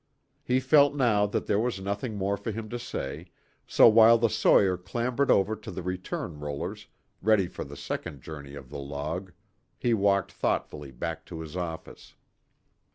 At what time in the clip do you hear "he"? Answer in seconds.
0.43-0.59, 9.77-9.93